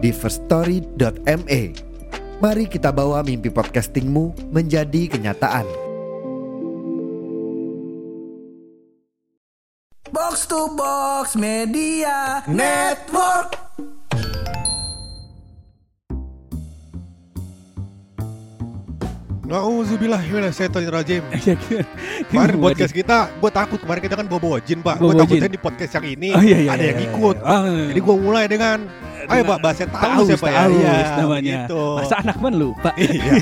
[0.00, 1.62] di firststory.me.
[2.40, 5.68] Mari kita bawa mimpi podcastingmu menjadi kenyataan.
[10.10, 13.60] Box to Box Media Network.
[19.50, 21.26] Nauzubillah rajim.
[21.34, 21.82] Iya, iya.
[22.30, 25.02] Kemarin podcast kita, gue takut kemarin kita kan bawa bawa jin pak.
[25.02, 27.08] Gue takutnya di podcast yang ini Oh, iya, iya, ada iya, yang iya.
[27.10, 27.36] ikut.
[27.42, 28.86] Ah, Jadi gue mulai dengan,
[29.30, 30.62] ayo pak bahasa tahu siapa ya?
[30.66, 31.58] Iya, namanya.
[31.64, 31.82] Gitu.
[32.02, 32.90] Masa anak man lupa.
[32.98, 33.32] Iya.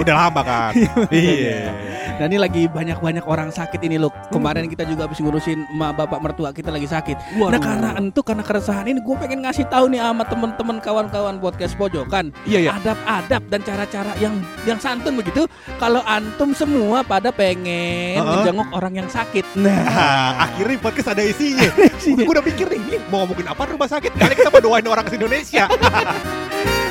[0.00, 0.72] Udah lama kan.
[1.10, 1.74] iya.
[2.16, 4.08] Nah ini lagi banyak-banyak orang sakit ini loh.
[4.32, 7.36] Kemarin kita juga habis ngurusin emak bapak mertua kita lagi sakit.
[7.36, 11.76] Nah karena entu karena keresahan ini gue pengen ngasih tahu nih sama temen-temen kawan-kawan podcast
[11.76, 12.32] pojokan.
[12.48, 12.70] Iya iya.
[12.80, 15.44] Adab-adab dan cara-cara yang yang santun begitu.
[15.76, 18.24] Kalau antum semua pada pengen Heeh.
[18.24, 19.44] menjenguk orang yang sakit.
[19.54, 21.68] Nah, Ah, akhirnya podcast ada isinya.
[22.04, 24.12] gue udah pikir nih, mau ngomongin apa rumah sakit?
[24.16, 25.68] Kali kita mau doain orang ke Indonesia.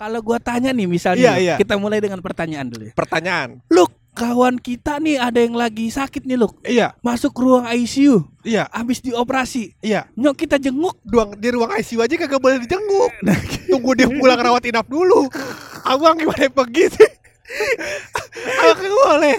[0.00, 1.54] kalau gua tanya nih misalnya, Iya, iya.
[1.54, 2.92] kita mulai dengan pertanyaan dulu ya.
[2.96, 3.60] Pertanyaan.
[3.68, 6.56] Look, kawan kita nih ada yang lagi sakit nih look.
[6.64, 9.76] Iya, Masuk ruang ICU, iya, habis dioperasi.
[9.78, 10.08] iya.
[10.14, 10.96] Nyok kita jenguk.
[11.04, 13.12] Duang, di ruang ICU aja kagak boleh dijenguk.
[13.68, 15.28] Tunggu dia pulang rawat inap dulu.
[15.84, 17.10] Abang gimana pergi sih?
[18.30, 19.36] Kagak boleh.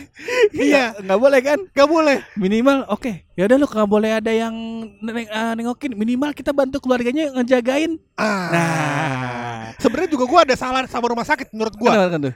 [0.51, 1.59] Iya, nggak boleh kan?
[1.71, 2.17] gak boleh.
[2.35, 3.23] Minimal oke.
[3.33, 4.53] Ya udah lu nggak boleh ada yang
[4.99, 5.95] neng- ah, nengokin.
[5.95, 7.97] Minimal kita bantu keluarganya ngejagain.
[8.13, 8.49] Ah.
[8.51, 9.40] Nah.
[9.77, 11.87] Sebenarnya juga gua ada salah sama rumah sakit menurut tuh?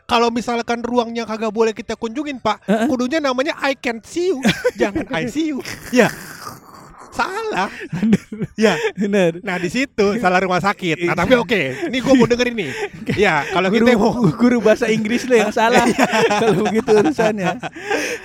[0.06, 2.88] Kalau misalkan ruangnya kagak boleh kita kunjungin, Pak, Heeh.
[2.88, 4.40] kudunya namanya I can't see you.
[4.80, 5.60] Jangan ICU.
[5.90, 6.08] Ya.
[7.16, 7.72] Salah.
[8.60, 8.76] ya.
[8.94, 9.40] Bener.
[9.40, 11.00] Nah, di situ salah rumah sakit.
[11.08, 11.88] Nah, tapi oke.
[11.88, 12.68] Ini gua mau denger ini.
[13.16, 15.88] Ya, kalau Guru, kita mau guru bahasa Inggris lu yang salah
[16.44, 17.56] kalau begitu urusannya.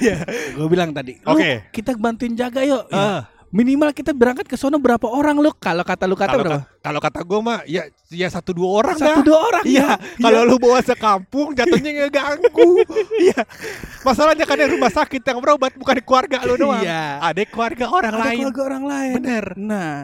[0.02, 0.16] ya.
[0.58, 1.70] Gue bilang tadi, Oke.
[1.70, 2.82] kita bantuin jaga yuk.
[2.90, 3.30] Ya.
[3.50, 5.50] Minimal kita berangkat ke sono berapa orang lu?
[5.52, 6.58] Kalau kata lu kata Kalau berapa?
[6.62, 9.26] ka- kalau kata gua mah ya ya satu dua orang Satu dah.
[9.26, 9.64] dua orang.
[9.66, 10.22] Iya, ya.
[10.22, 12.86] kalau lu bawa sekampung jatuhnya ngeganggu.
[13.20, 13.42] Iya.
[14.00, 16.78] Masalahnya kan rumah sakit yang berobat bukan keluarga lu doang.
[16.78, 17.18] Iya.
[17.20, 18.38] Ada keluarga orang ada lain.
[18.40, 19.14] keluarga orang lain.
[19.18, 19.44] Bener.
[19.56, 19.94] Nah,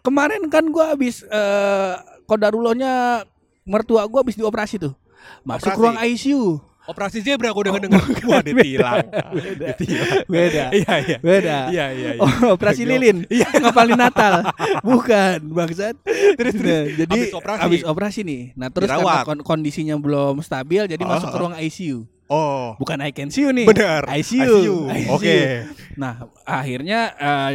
[0.00, 1.92] kemarin kan gua habis eh
[2.24, 3.26] kodarulonya
[3.62, 4.94] mertua gua habis dioperasi tuh.
[5.42, 5.80] Masuk Operasi.
[5.82, 6.42] ruang ICU.
[6.82, 8.02] Operasi zebra gua udah denger.
[8.26, 9.06] Wah, ditilang.
[9.30, 9.66] Beda.
[9.78, 10.22] Ditilang.
[10.34, 10.64] Beda.
[10.76, 11.16] Iya, iya.
[11.18, 11.58] Beda.
[11.70, 12.20] Iya, iya, iya.
[12.20, 13.22] Oh, operasi lilin.
[13.30, 13.46] Iya.
[13.62, 14.42] Ngapalin Natal.
[14.82, 15.94] Bukan, bangsat.
[16.34, 16.86] Terus, terus.
[16.88, 17.60] Nah, jadi Habis operasi.
[17.62, 18.42] habis operasi nih.
[18.54, 19.24] Nah, terus karena Dirawat.
[19.24, 21.40] kon- kondisinya belum stabil jadi Oh, masuk ke oh.
[21.40, 21.98] ruang ICU.
[22.26, 22.74] Oh.
[22.76, 23.68] Bukan I can see you nih.
[23.68, 24.02] Bener.
[24.08, 24.88] ICU.
[25.08, 25.68] Oke.
[25.94, 27.50] Nah, akhirnya eh,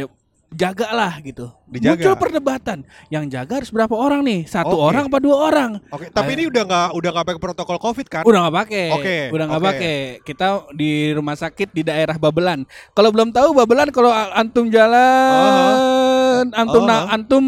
[0.58, 1.46] jagalah gitu.
[1.64, 1.94] Dijaga.
[1.94, 2.78] Muncul perdebatan.
[3.06, 4.40] Yang jaga harus berapa orang nih?
[4.44, 4.86] Satu Oke.
[4.88, 5.70] orang apa dua orang?
[5.88, 8.22] Oke, tapi ini udah nggak udah nggak pakai protokol Covid kan?
[8.26, 8.86] Udah nggak pakai.
[8.90, 9.68] Oke, Udah nggak oke.
[9.70, 9.96] pakai.
[10.20, 12.66] Kita di rumah sakit di daerah Babelan.
[12.90, 16.88] Kalau belum tahu Babelan kalau antum jalan, antum Oh.
[16.88, 17.44] na- antum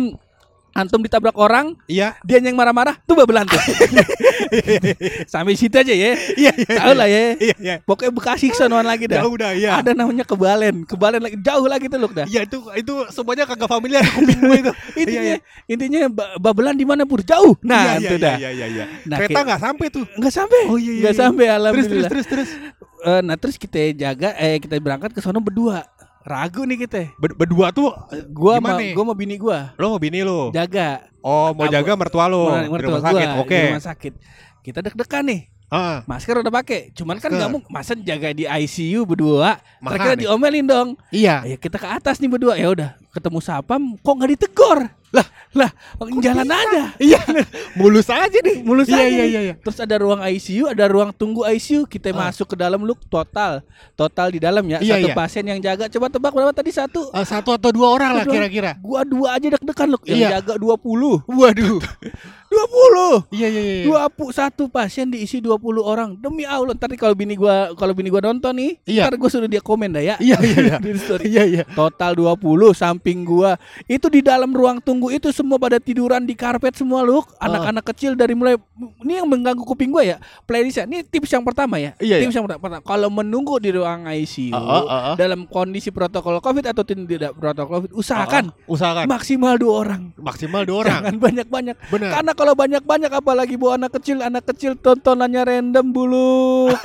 [0.72, 2.14] antum ditabrak orang, Iya.
[2.22, 3.58] dia yang marah-marah, tuh Babelan tuh.
[5.32, 6.14] Sampai situ aja ya.
[6.34, 6.74] Iya, iya.
[6.76, 7.20] Tahu lah ya.
[7.36, 7.74] Iya, iya.
[7.80, 9.22] Pokoknya Bekasi sonoan lagi dah.
[9.22, 9.78] Jauh dah, iya.
[9.78, 10.84] Ada namanya Kebalen.
[10.84, 12.26] Kebalen lagi jauh lagi tuh loh dah.
[12.26, 14.72] Iya, itu itu semuanya kagak familiar kuping gue itu.
[15.00, 15.38] intinya Iya, iya.
[15.66, 18.84] intinya ba- babelan di mana pur jauh nah Iya, itu iya, dah Iya, iya, iya.
[19.04, 20.04] Nah, Kereta nggak sampai tuh.
[20.10, 21.20] nggak sampai Oh, iya, iya, nggak iya.
[21.20, 22.50] sampai Terus terus alhamdulillah terus terus.
[23.00, 25.86] Eh, nah terus kita jaga eh kita berangkat ke sono berdua
[26.22, 27.88] ragu nih kita Ber- berdua tuh
[28.28, 28.92] gua sama Gimana?
[28.92, 30.50] gua sama bini gua lo mau bini lo.
[30.50, 33.28] jaga Oh, mau Aku- jaga mertua lo di mertua rumah sakit.
[33.38, 33.52] Oke.
[33.54, 34.12] di rumah sakit
[34.60, 39.06] kita deg-degan nih Ah, masker udah pakai cuman kan nggak mau masa jaga di ICU
[39.06, 40.26] berdua terkira nih.
[40.26, 41.46] diomelin dong iya.
[41.46, 45.70] ya kita ke atas nih berdua ya udah ketemu sapam kok nggak ditegor lah lah
[46.22, 47.18] jalan aja Iya.
[47.74, 48.62] Mulus aja nih.
[48.62, 49.54] mulus Iya, aja iya, iya, iya.
[49.58, 51.82] Terus ada ruang ICU, ada ruang tunggu ICU.
[51.90, 52.30] Kita Ah.
[52.30, 53.58] masuk ke dalam look total,
[53.98, 54.78] total di dalam ya.
[54.78, 55.14] Iya, satu iya.
[55.18, 55.90] pasien yang jaga.
[55.90, 57.10] Coba tebak berapa tadi satu?
[57.10, 58.34] Eh, satu atau dua orang lah Dua.
[58.38, 58.78] kira-kira.
[58.78, 60.06] Gua dua aja deg-degan look.
[60.06, 60.28] Yang Iya.
[60.38, 61.78] jaga 20 Waduh.
[62.50, 63.84] 20 Iya, iya, iya.
[63.86, 66.14] Dua pu satu pasien diisi 20 orang.
[66.14, 69.06] Demi Allah, ntar kalau bini gua kalau bini gua nonton nih, Iya.
[69.06, 70.14] ntar gua suruh dia komen dah ya.
[70.18, 70.76] Iya, iya, iya.
[70.82, 71.24] Di story.
[71.26, 71.62] Iya, iya.
[71.74, 73.56] Total 20 sampai samping gua.
[73.88, 77.24] Itu di dalam ruang tunggu itu semua pada tiduran di karpet semua lu.
[77.40, 78.60] Anak-anak kecil dari mulai
[79.00, 80.16] ini yang mengganggu kuping gua ya.
[80.44, 80.84] Playlistnya.
[80.84, 81.96] Ini tips yang pertama ya.
[81.96, 82.84] Iya, tips yang pertama.
[82.84, 85.14] Kalau menunggu di ruang ICU Ah, ah, ah.
[85.16, 90.02] dalam kondisi protokol Covid atau tidak protokol Covid, usahakan Ah, usahakan maksimal dua orang.
[90.20, 91.00] maksimal dua orang.
[91.00, 91.76] Jangan banyak-banyak.
[91.88, 96.68] Karena kalau banyak-banyak apalagi bawa anak kecil, anak kecil tontonannya random bulu.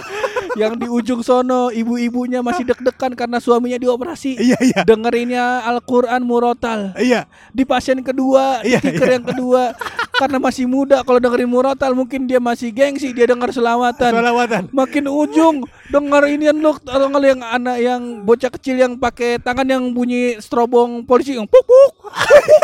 [0.56, 4.40] yang di ujung sono ibu-ibunya masih deg-degan karena suaminya dioperasi.
[4.40, 4.80] Iya iya.
[4.88, 6.94] Dengerinnya Al-Qur'an murotal.
[6.98, 7.26] Iya.
[7.52, 8.80] Di pasien kedua, di Iya,
[9.18, 9.74] yang kedua
[10.16, 14.12] karena masih muda kalau dengerin murotal mungkin dia masih gengsi, dia dengar selawatan.
[14.16, 14.64] Selawatan.
[14.72, 15.56] Makin ujung
[15.92, 20.40] denger inian lu atau nggak yang anak yang bocah kecil yang pakai tangan yang bunyi
[20.40, 21.94] strobong polisi yang puk puk.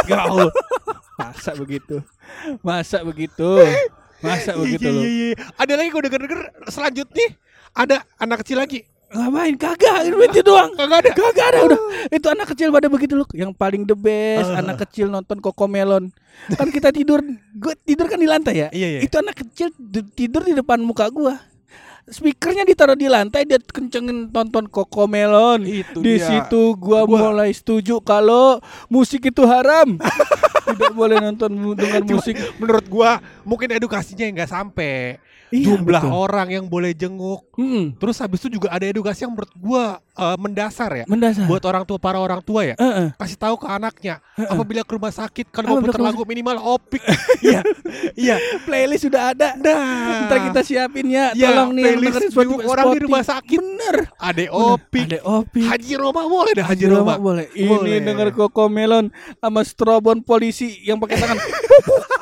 [0.08, 0.50] Ya Allah.
[1.20, 2.02] Masa begitu?
[2.66, 3.50] Masa begitu?
[4.22, 5.02] Masa begitu iya, lu?
[5.02, 5.36] iya, iya.
[5.58, 7.28] Ada lagi gue denger-denger selanjutnya
[7.74, 8.86] ada anak kecil lagi.
[9.12, 9.54] Ngapain?
[9.56, 10.72] Kagak, itu doang.
[10.74, 11.10] Kagak ada.
[11.12, 11.80] Kagak ada udah.
[12.08, 13.28] Itu anak kecil pada begitu loh.
[13.32, 14.60] Yang paling the best Ah.
[14.60, 16.16] anak kecil nonton Kokomelon.
[16.50, 17.20] Kan kita tidur,
[17.52, 18.68] gue tidur kan di lantai ya.
[18.72, 19.00] Iya, iya.
[19.04, 19.76] Itu anak kecil
[20.12, 21.36] tidur di depan muka gua.
[22.04, 25.64] Speakernya ditaruh di lantai dia kencengin tonton Kokomelon.
[25.64, 26.26] Itu di dia.
[26.26, 30.00] situ gua, Gua- mulai setuju kalau musik itu haram.
[30.72, 32.40] Tidak boleh nonton dengan musik.
[32.58, 35.20] menurut gua mungkin edukasinya nggak sampai
[35.52, 36.16] Iya, jumlah betul.
[36.16, 37.44] orang yang boleh jenguk.
[37.54, 41.06] Mm-mm, Terus habis itu juga ada edukasi yang menurut gua eh, mendasar ya.
[41.06, 41.44] mendasar.
[41.44, 42.76] Buat orang tua para orang tua ya.
[42.76, 43.12] Heeh.
[43.14, 47.04] Kasih tahu ke anaknya apabila ke rumah sakit kalau mau putar lagu minimal opik.
[47.42, 47.66] Iya.
[48.14, 48.36] Iya.
[48.64, 49.58] playlist sudah ada.
[49.58, 50.30] Nah.
[50.30, 51.34] Ntar kita siapin ya.
[51.34, 53.58] Ya, Tolong nih playlist Spotify- orang di rumah sakit.
[53.58, 53.96] Bener.
[54.16, 55.04] Ada opik.
[55.04, 55.66] Ada opik.
[55.66, 57.02] Haji Roma boleh dah Haji, Haji Roma.
[57.12, 57.46] Roma boleh.
[57.52, 58.00] Ini Boleh.
[58.00, 61.38] denger Koko Melon sama strobon polisi yang pakai tangan.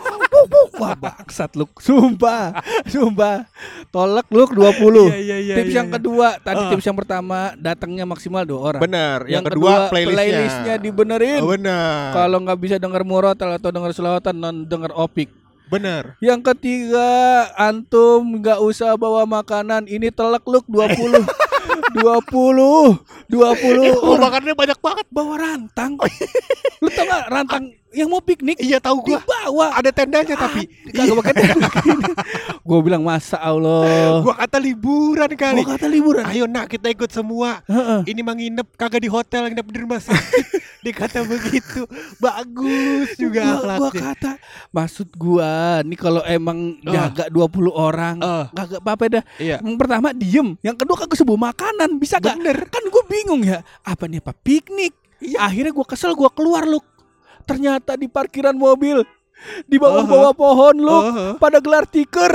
[1.30, 2.58] Bangsat lu Sumpah
[2.90, 3.46] Sumpah
[3.94, 5.96] Tolak lu 20 Iya, iya, iya, Tips iya, yang iya.
[6.02, 6.70] kedua Tadi Ah.
[6.74, 9.30] tips yang pertama Datangnya maksimal dua orang Benar.
[9.30, 10.18] Yang, Yang, kedua, playlistnya.
[10.18, 12.10] playlistnya dibenerin Oh, benar.
[12.12, 15.30] Kalau nggak bisa denger murotal atau denger selawatan non denger opik
[15.70, 16.18] benar.
[16.18, 17.06] Yang ketiga
[17.54, 21.30] Antum nggak usah bawa makanan Ini telek lu 20
[21.92, 25.06] 20 20 Oh, orang makannya banyak banget.
[25.10, 25.92] bawa rantang.
[26.80, 29.18] Lu tau gak rantang yang mau piknik Iya tahu gua.
[29.18, 29.68] dibawa.
[29.74, 30.66] Ada tendanya tapi.
[30.90, 31.70] Kagak pakai tenda.
[32.70, 34.22] Gua bilang masa Allah.
[34.22, 35.66] Gua kata liburan kali.
[35.66, 36.22] Gua kata liburan.
[36.24, 37.66] Ayo nak kita ikut semua.
[37.66, 38.06] Heeh.
[38.06, 40.46] Ini mah nginep kagak di hotel, nginep di rumah sakit.
[40.86, 41.84] Dikata begitu.
[42.22, 44.02] Bagus juga Gua, akhlaknya.
[44.06, 44.32] kata
[44.70, 45.52] maksud gua
[45.82, 47.10] nih kalau emang Ah.
[47.10, 48.46] jaga 20 orang Ah.
[48.54, 49.24] kagak apa-apa dah.
[49.36, 49.58] Iya.
[49.60, 52.38] Yang pertama diem, yang kedua kagak sebuah makanan, bisa gak?
[52.38, 52.70] Bener.
[52.70, 54.94] Kan gua bingung ya, apa nih apa piknik?
[55.36, 56.78] Akhirnya gua kesel, gua keluar lu.
[57.44, 59.02] Ternyata di parkiran mobil
[59.66, 61.32] di bawah-bawah pohon lu Uh-huh.
[61.38, 62.32] pada gelar tiker.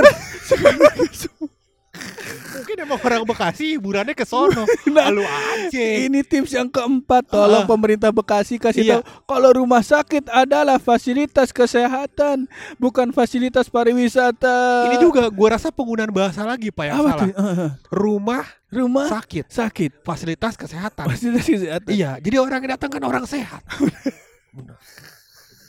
[2.55, 4.63] Mungkin emang orang Bekasi hiburannya ke sono.
[4.87, 5.85] Nah, Lalu aja.
[6.01, 7.67] Ini tips yang keempat, tolong Ah.
[7.67, 8.93] pemerintah Bekasi kasih Iya.
[8.95, 14.87] tahu kalau rumah sakit adalah fasilitas kesehatan, bukan fasilitas pariwisata.
[14.87, 17.27] Ini juga gua rasa penggunaan bahasa lagi Pak yang apa salah.
[17.27, 21.05] Eh, Rumah rumah sakit, sakit, fasilitas kesehatan.
[21.05, 21.91] fasilitas kesehatan.
[21.91, 23.61] Iya, jadi orang yang datang kan orang sehat.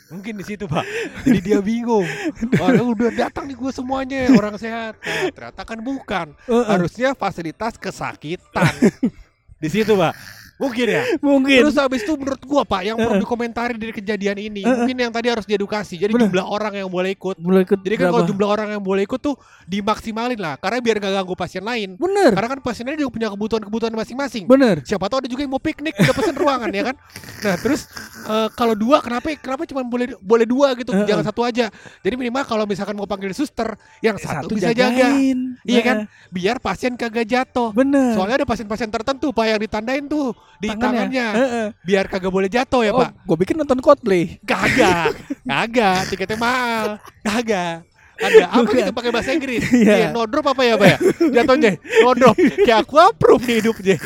[0.06, 0.86] Mungkin di situ pak.
[1.26, 2.06] Jadi dia bingung.
[2.60, 4.94] Wah, udah datang nih gue semuanya orang sehat.
[5.02, 6.26] Nah, ternyata kan bukan.
[6.46, 8.70] Harusnya fasilitas kesakitan.
[9.62, 10.14] di situ pak.
[10.56, 11.02] Mungkin ya.
[11.20, 11.68] Mungkin.
[11.68, 15.28] Terus habis itu menurut gua pak yang perlu dikomentari dari kejadian ini, mungkin yang tadi
[15.28, 16.00] harus diedukasi.
[16.00, 16.32] Jadi Benar.
[16.32, 17.36] jumlah orang yang boleh ikut.
[17.36, 19.36] Mulai ikut Jadi kan kalau jumlah orang yang boleh ikut tuh
[19.68, 22.00] dimaksimalin lah, karena biar gak ganggu pasien lain.
[22.00, 24.80] Bener, Karena kan pasiennya juga punya kebutuhan-kebutuhan masing-masing bener.
[24.86, 26.96] siapa tahu ada juga yang mau piknik udah pesen ruangan ya kan
[27.44, 27.88] nah terus
[28.26, 30.90] eh, kalau dua kenapa kenapa cuma boleh boleh dua gitu?
[30.92, 31.06] Heeh.
[31.06, 31.70] jangan satu aja.
[32.02, 34.92] Jadi minimal kalau misalkan mau panggil suster yang satu, bisa jaga.
[34.92, 35.58] jagain.
[35.62, 35.96] iya kan?
[36.30, 37.70] Biar pasien kagak jatuh.
[37.72, 38.14] Bener.
[38.18, 41.66] soalnya ada pasien-pasien tertentu pak yang ditandain tuh di tangannya, Heeh.
[41.84, 43.10] biar kagak boleh jatuh ya oh, pak.
[43.24, 44.40] gue bikin nonton Coldplay.
[44.42, 45.14] kagak.
[45.46, 46.00] Kagak.
[46.10, 46.98] Tiketnya mahal.
[47.22, 47.86] Kagak.
[48.16, 48.80] Ada apa Bukan.
[48.80, 49.60] gitu pakai bahasa Inggris?
[49.76, 49.94] Iya.
[49.96, 50.98] Iya, no drop apa ya pak ya?
[51.36, 52.36] Jatuhnya no drop.
[52.64, 53.96] Kayak aku approve hidupnya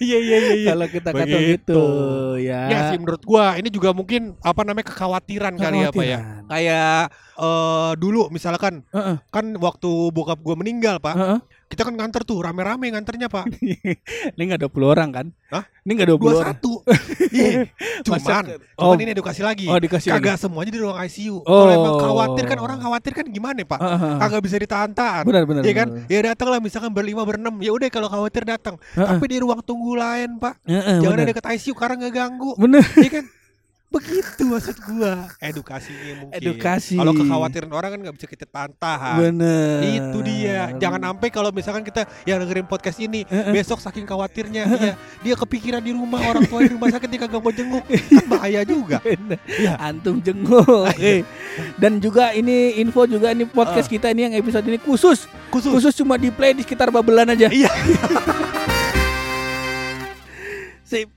[0.00, 1.82] iya iya iya iya Kalau kita kata gitu,
[2.40, 2.60] ya.
[2.72, 6.20] Ya sih menurut gua ini juga mungkin apa namanya kekhawatiran, kali ya Pak ya.
[6.46, 6.52] Kekhawatiran.
[6.54, 7.02] Kayak
[7.36, 9.16] eh dulu misalkan Heeh.
[9.28, 11.38] kan waktu bokap gua meninggal Pak, Heeh.
[11.68, 13.52] kita kan nganter tuh rame-rame nganternya Pak.
[14.34, 15.26] Ini nggak 20 orang kan?
[15.52, 15.68] Hah?
[15.84, 16.48] Ini nggak 20 Dua orang.
[16.56, 16.72] satu.
[17.36, 17.68] Iya.
[18.08, 18.44] Masa Cuman,
[18.80, 19.02] cuman oh.
[19.02, 19.68] ini edukasi lagi.
[19.68, 20.24] Oh, dikasih lagi.
[20.24, 21.44] Kagak semuanya di ruang ICU.
[21.44, 21.44] Oh.
[21.44, 23.76] Kalau emang khawatir kan orang khawatir kan gimana Pak?
[23.76, 24.14] Heeh.
[24.16, 25.24] Kagak bisa ditahan-tahan.
[25.28, 25.88] Benar, benar, Iya kan?
[25.92, 26.08] benar.
[26.08, 27.60] Ya datang lah misalkan berlima berenam.
[27.60, 28.80] Ya udah kalau khawatir datang.
[28.96, 29.04] Heeh.
[29.04, 30.64] Tapi di ruang tunggu lain Pak.
[30.64, 31.28] Heeh, Jangan bener.
[31.28, 32.50] ada deket ICU karena nggak ganggu.
[32.56, 32.84] Bener.
[32.96, 33.24] Iya kan?
[33.86, 35.30] Begitu maksud gua.
[35.38, 36.34] Edukasinya mungkin.
[36.36, 36.98] Edukasi.
[36.98, 39.16] Kalau kekhawatiran orang kan nggak bisa kita tahan.
[39.22, 39.78] Bener.
[39.86, 40.74] Itu dia.
[40.76, 43.54] Jangan sampai kalau misalkan kita yang dengerin podcast ini Heeh.
[43.54, 47.38] besok saking khawatirnya ya, dia kepikiran di rumah orang tua di rumah sakit dia kagak
[47.38, 47.84] mau jenguk.
[48.18, 48.98] Kan bahaya juga.
[49.00, 49.38] Bener.
[49.46, 49.78] Iya.
[49.78, 50.66] Antum jenguk.
[50.66, 51.22] Oke.
[51.80, 55.72] Dan juga ini info juga ini podcast kita ini yang episode ini khusus Khusus.
[55.72, 57.48] khusus cuma di play di sekitar Babelan aja.
[57.48, 57.70] Iya.
[60.86, 61.08] Sip.